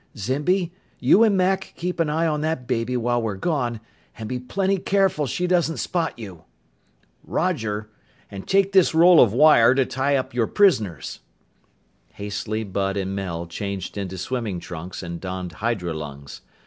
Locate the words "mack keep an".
1.37-2.09